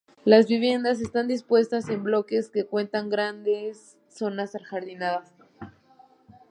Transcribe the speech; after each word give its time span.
Las 0.25 0.47
viviendas 0.47 0.99
estás 0.99 1.27
dispuestas 1.27 1.87
en 1.87 2.01
bloques 2.03 2.49
que 2.49 2.65
cuentan 2.65 3.03
con 3.03 3.11
grandes 3.11 3.99
zonas 4.09 4.55
ajardinadas. 4.55 5.31